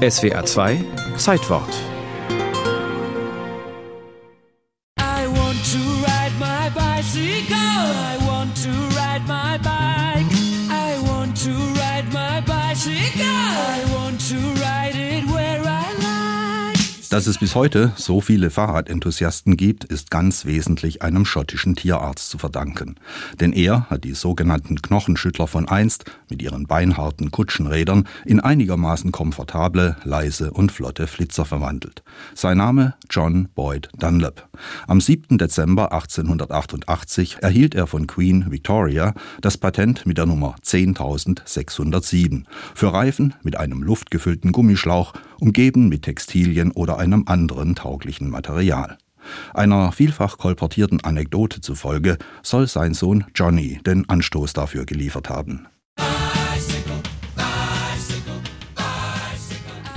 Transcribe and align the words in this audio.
SWR 0.00 0.44
2 0.46 1.18
Zeitwort. 1.18 1.90
To 14.30 14.59
Dass 17.10 17.26
es 17.26 17.38
bis 17.38 17.56
heute 17.56 17.90
so 17.96 18.20
viele 18.20 18.50
Fahrradenthusiasten 18.50 19.56
gibt, 19.56 19.82
ist 19.82 20.12
ganz 20.12 20.44
wesentlich 20.44 21.02
einem 21.02 21.24
schottischen 21.24 21.74
Tierarzt 21.74 22.30
zu 22.30 22.38
verdanken. 22.38 22.94
Denn 23.40 23.52
er 23.52 23.90
hat 23.90 24.04
die 24.04 24.14
sogenannten 24.14 24.80
Knochenschüttler 24.80 25.48
von 25.48 25.68
einst 25.68 26.04
mit 26.28 26.40
ihren 26.40 26.68
beinharten 26.68 27.32
Kutschenrädern 27.32 28.06
in 28.24 28.38
einigermaßen 28.38 29.10
komfortable, 29.10 29.96
leise 30.04 30.52
und 30.52 30.70
flotte 30.70 31.08
Flitzer 31.08 31.44
verwandelt. 31.44 32.04
Sein 32.36 32.58
Name 32.58 32.94
John 33.10 33.48
Boyd 33.56 33.88
Dunlop. 33.98 34.48
Am 34.86 35.00
7. 35.00 35.36
Dezember 35.36 35.92
1888 35.92 37.38
erhielt 37.40 37.74
er 37.74 37.88
von 37.88 38.06
Queen 38.06 38.52
Victoria 38.52 39.14
das 39.40 39.58
Patent 39.58 40.06
mit 40.06 40.16
der 40.16 40.26
Nummer 40.26 40.54
10607 40.62 42.46
für 42.76 42.92
Reifen 42.92 43.34
mit 43.42 43.56
einem 43.56 43.82
luftgefüllten 43.82 44.52
Gummischlauch, 44.52 45.12
umgeben 45.40 45.88
mit 45.88 46.02
Textilien 46.02 46.70
oder 46.72 46.98
einem 46.98 47.24
anderen 47.26 47.74
tauglichen 47.74 48.30
Material. 48.30 48.98
Einer 49.52 49.92
vielfach 49.92 50.38
kolportierten 50.38 51.00
Anekdote 51.00 51.60
zufolge 51.60 52.16
soll 52.42 52.66
sein 52.66 52.94
Sohn 52.94 53.24
Johnny 53.34 53.80
den 53.84 54.08
Anstoß 54.08 54.52
dafür 54.52 54.86
geliefert 54.86 55.28
haben. 55.28 55.66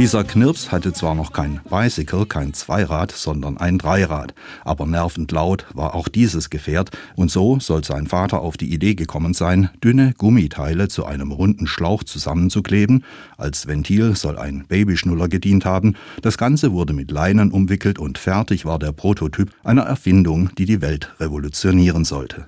Dieser 0.03 0.25
Knirps 0.25 0.69
hatte 0.69 0.91
zwar 0.91 1.15
noch 1.15 1.31
kein 1.31 1.61
Bicycle, 1.69 2.25
kein 2.25 2.53
Zweirad, 2.53 3.13
sondern 3.13 3.57
ein 3.57 3.77
Dreirad, 3.77 4.33
aber 4.65 4.85
nervend 4.85 5.31
laut 5.31 5.65
war 5.73 5.95
auch 5.95 6.09
dieses 6.09 6.49
Gefährt, 6.49 6.91
und 7.15 7.31
so 7.31 7.61
soll 7.61 7.85
sein 7.85 8.07
Vater 8.07 8.41
auf 8.41 8.57
die 8.57 8.73
Idee 8.73 8.95
gekommen 8.95 9.33
sein, 9.33 9.69
dünne 9.81 10.13
Gummiteile 10.17 10.89
zu 10.89 11.05
einem 11.05 11.31
runden 11.31 11.67
Schlauch 11.67 12.03
zusammenzukleben, 12.03 13.05
als 13.37 13.65
Ventil 13.65 14.17
soll 14.17 14.37
ein 14.37 14.65
Babyschnuller 14.67 15.29
gedient 15.29 15.63
haben, 15.63 15.95
das 16.21 16.37
Ganze 16.37 16.73
wurde 16.73 16.91
mit 16.91 17.09
Leinen 17.09 17.53
umwickelt 17.53 17.97
und 17.97 18.17
fertig 18.17 18.65
war 18.65 18.79
der 18.79 18.91
Prototyp 18.91 19.51
einer 19.63 19.83
Erfindung, 19.83 20.49
die 20.57 20.65
die 20.65 20.81
Welt 20.81 21.13
revolutionieren 21.21 22.03
sollte. 22.03 22.47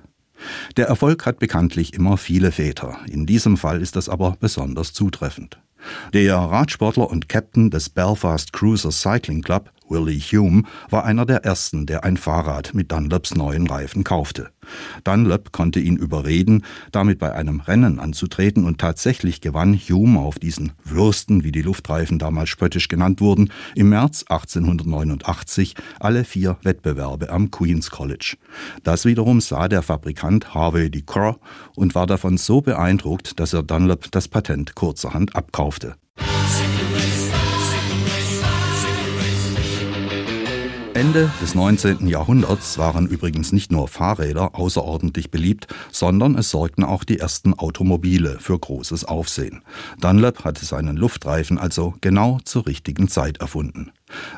Der 0.76 0.88
Erfolg 0.88 1.24
hat 1.24 1.38
bekanntlich 1.38 1.94
immer 1.94 2.18
viele 2.18 2.52
Väter, 2.52 2.98
in 3.08 3.24
diesem 3.24 3.56
Fall 3.56 3.80
ist 3.80 3.96
das 3.96 4.10
aber 4.10 4.36
besonders 4.38 4.92
zutreffend. 4.92 5.56
Der 6.12 6.36
Radsportler 6.36 7.10
und 7.10 7.28
Captain 7.28 7.70
des 7.70 7.88
Belfast 7.88 8.52
Cruiser 8.52 8.90
Cycling 8.90 9.42
Club, 9.42 9.70
Willie 9.88 10.20
Hume, 10.20 10.64
war 10.90 11.04
einer 11.04 11.26
der 11.26 11.44
ersten, 11.44 11.86
der 11.86 12.04
ein 12.04 12.16
Fahrrad 12.16 12.74
mit 12.74 12.92
Dunlops 12.92 13.34
neuen 13.34 13.66
Reifen 13.66 14.04
kaufte. 14.04 14.50
Dunlop 15.04 15.52
konnte 15.52 15.80
ihn 15.80 15.96
überreden, 15.96 16.64
damit 16.92 17.18
bei 17.18 17.32
einem 17.32 17.60
Rennen 17.60 18.00
anzutreten 18.00 18.64
und 18.64 18.78
tatsächlich 18.78 19.40
gewann 19.40 19.74
Hume 19.74 20.20
auf 20.20 20.38
diesen 20.38 20.72
Würsten, 20.84 21.44
wie 21.44 21.52
die 21.52 21.62
Luftreifen 21.62 22.18
damals 22.18 22.48
spöttisch 22.48 22.88
genannt 22.88 23.20
wurden, 23.20 23.50
im 23.74 23.90
März 23.90 24.24
1889 24.28 25.74
alle 26.00 26.24
vier 26.24 26.58
Wettbewerbe 26.62 27.30
am 27.30 27.50
Queen's 27.50 27.90
College. 27.90 28.36
Das 28.82 29.04
wiederum 29.04 29.40
sah 29.40 29.68
der 29.68 29.82
Fabrikant 29.82 30.54
Harvey 30.54 30.90
Cor 31.02 31.38
und 31.74 31.94
war 31.94 32.06
davon 32.06 32.36
so 32.36 32.60
beeindruckt, 32.60 33.38
dass 33.40 33.52
er 33.52 33.62
Dunlop 33.62 34.10
das 34.10 34.28
Patent 34.28 34.74
kurzerhand 34.74 35.36
abkaufte. 35.36 35.96
Ende 40.96 41.30
des 41.42 41.54
19. 41.54 42.06
Jahrhunderts 42.06 42.78
waren 42.78 43.06
übrigens 43.06 43.52
nicht 43.52 43.70
nur 43.70 43.86
Fahrräder 43.86 44.54
außerordentlich 44.54 45.30
beliebt, 45.30 45.66
sondern 45.92 46.38
es 46.38 46.48
sorgten 46.48 46.84
auch 46.84 47.04
die 47.04 47.18
ersten 47.18 47.52
Automobile 47.52 48.38
für 48.40 48.58
großes 48.58 49.04
Aufsehen. 49.04 49.60
Dunlop 50.00 50.44
hatte 50.44 50.64
seinen 50.64 50.96
Luftreifen 50.96 51.58
also 51.58 51.92
genau 52.00 52.38
zur 52.44 52.66
richtigen 52.66 53.08
Zeit 53.08 53.42
erfunden. 53.42 53.92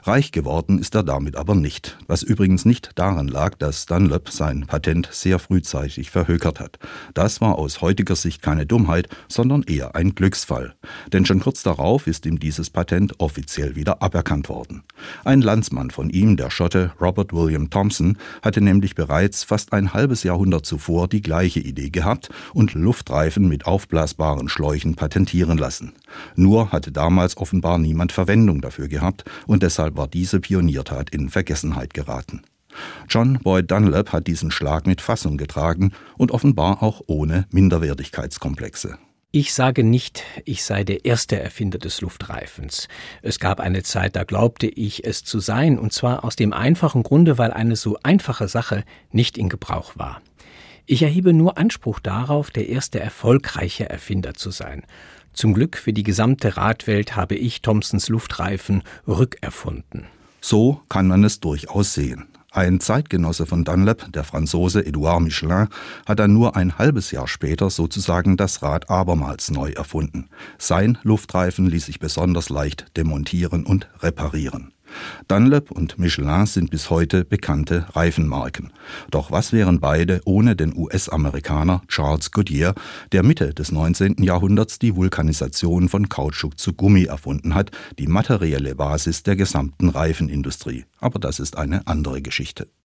Reich 0.05 0.33
geworden 0.33 0.79
ist 0.79 0.95
er 0.95 1.03
damit 1.03 1.37
aber 1.37 1.55
nicht, 1.55 1.99
was 2.07 2.23
übrigens 2.23 2.65
nicht 2.65 2.93
daran 2.95 3.29
lag, 3.29 3.55
dass 3.57 3.87
Dunlop 3.87 4.31
sein 4.31 4.67
Patent 4.67 5.09
sehr 5.13 5.39
frühzeitig 5.39 6.11
verhökert 6.11 6.61
hat. 6.61 6.79
Das 7.15 7.41
war 7.41 7.59
aus 7.59 7.81
heutiger 7.81 8.17
Sicht 8.17 8.43
keine 8.43 8.67
Dummheit, 8.67 9.09
sondern 9.29 9.63
eher 9.63 9.95
ein 9.95 10.15
Glücksfall. 10.15 10.75
Denn 11.13 11.27
schon 11.27 11.41
kurz 11.41 11.63
darauf 11.63 12.07
ist 12.07 12.27
ihm 12.27 12.39
dieses 12.39 12.71
Patent 12.71 13.21
offiziell 13.21 13.77
wieder 13.77 14.03
aberkannt 14.03 14.49
worden. 14.49 14.85
Ein 15.25 15.41
Landsmann 15.41 15.91
von 15.91 16.11
ihm, 16.11 16.37
der 16.37 16.51
Schotte 16.51 16.93
Robert 17.01 17.33
William 17.33 17.71
Thompson, 17.71 18.19
hatte 18.43 18.61
nämlich 18.61 18.95
bereits 18.95 19.45
fast 19.45 19.73
ein 19.73 19.93
halbes 19.93 20.23
Jahrhundert 20.23 20.67
zuvor 20.67 21.09
die 21.09 21.23
gleiche 21.23 21.61
Idee 21.61 21.91
gehabt 21.91 22.31
und 22.55 22.75
Luftreifen 22.75 23.49
mit 23.49 23.67
aufblasbaren 23.67 24.49
Schläuchen 24.49 24.95
patentieren 24.95 25.59
lassen. 25.59 25.93
Nur 26.37 26.73
hatte 26.73 26.93
damals 26.93 27.37
offenbar 27.37 27.79
niemand 27.79 28.13
Verwendung 28.13 28.61
dafür 28.61 28.89
gehabt 28.89 29.25
und 29.47 29.63
deshalb 29.63 29.97
war 29.97 30.09
diese 30.09 30.41
Pioniertat 30.41 31.11
in 31.11 31.29
Vergessenheit 31.29 31.95
geraten. 31.95 32.43
John 33.09 33.39
Boyd 33.43 33.71
Dunlop 33.71 34.13
hat 34.13 34.27
diesen 34.27 34.51
Schlag 34.51 34.87
mit 34.87 35.01
Fassung 35.01 35.37
getragen 35.37 35.93
und 36.17 36.31
offenbar 36.31 36.83
auch 36.83 37.03
ohne 37.07 37.47
Minderwertigkeitskomplexe. 37.51 38.99
Ich 39.31 39.53
sage 39.53 39.85
nicht, 39.85 40.25
ich 40.47 40.65
sei 40.65 40.85
der 40.85 41.05
erste 41.05 41.39
Erfinder 41.39 41.79
des 41.79 42.01
Luftreifens. 42.01 42.89
Es 43.21 43.39
gab 43.39 43.61
eine 43.61 43.83
Zeit, 43.83 44.17
da 44.17 44.25
glaubte 44.25 44.67
ich 44.67 45.05
es 45.05 45.23
zu 45.23 45.39
sein, 45.39 45.79
und 45.79 45.93
zwar 45.93 46.25
aus 46.25 46.35
dem 46.35 46.55
einfachen 46.55 47.03
Grunde, 47.03 47.37
weil 47.37 47.51
eine 47.51 47.77
so 47.77 47.99
einfache 48.03 48.49
Sache 48.49 48.85
nicht 49.13 49.37
in 49.37 49.51
Gebrauch 49.51 49.93
war. 49.97 50.23
Ich 50.91 51.03
erhebe 51.03 51.35
nur 51.35 51.59
Anspruch 51.59 52.01
darauf, 52.01 52.51
der 52.51 52.71
erste 52.71 52.99
erfolgreiche 52.99 53.91
Erfinder 53.91 54.33
zu 54.33 54.51
sein. 54.51 54.85
Zum 55.35 55.53
Glück 55.53 55.77
für 55.77 55.93
die 55.93 56.03
gesamte 56.03 56.57
Radwelt 56.57 57.15
habe 57.15 57.35
ich 57.35 57.61
Thomsons 57.61 58.09
Luftreifen 58.09 58.83
rückerfunden. 59.07 60.07
So 60.41 60.81
kann 60.89 61.07
man 61.07 61.25
es 61.25 61.41
durchaus 61.41 61.93
sehen. 61.93 62.29
Ein 62.51 62.81
Zeitgenosse 62.81 63.45
von 63.45 63.65
Dunlop, 63.65 64.11
der 64.11 64.25
Franzose 64.25 64.87
Edouard 64.87 65.21
Michelin, 65.21 65.69
hat 66.07 66.21
dann 66.21 66.33
nur 66.33 66.57
ein 66.57 66.79
halbes 66.79 67.11
Jahr 67.11 67.29
später 67.29 67.69
sozusagen 67.69 68.39
das 68.39 68.63
Rad 68.63 68.89
abermals 68.89 69.51
neu 69.51 69.73
erfunden. 69.73 70.31
Sein 70.57 70.97
Luftreifen 71.03 71.67
ließ 71.67 71.85
sich 71.85 72.01
besonders 72.01 72.49
leicht 72.49 72.97
demontieren 72.97 73.67
und 73.67 73.91
reparieren. 74.01 74.73
Dunlop 75.29 75.71
und 75.71 75.99
Michelin 75.99 76.47
sind 76.47 76.71
bis 76.71 76.91
heute 76.91 77.25
bekannte 77.25 77.87
Reifenmarken. 77.95 78.73
Doch 79.11 79.31
was 79.31 79.53
wären 79.53 79.81
beide 79.81 80.21
ohne 80.25 80.57
den 80.57 80.77
US-Amerikaner 80.77 81.83
Charles 81.89 82.31
Goodyear, 82.31 82.75
der 83.13 83.23
Mitte 83.23 83.53
des 83.53 83.73
19. 83.73 84.23
Jahrhunderts 84.23 84.79
die 84.79 84.97
Vulkanisation 84.97 85.89
von 85.89 86.09
Kautschuk 86.09 86.59
zu 86.59 86.73
Gummi 86.73 87.05
erfunden 87.05 87.55
hat, 87.55 87.71
die 87.99 88.07
materielle 88.07 88.75
Basis 88.75 89.23
der 89.23 89.37
gesamten 89.37 89.89
Reifenindustrie. 89.89 90.85
Aber 91.01 91.19
das 91.19 91.41
ist 91.41 91.59
eine 91.59 91.87
andere 91.87 92.23
Geschichte. 92.23 92.69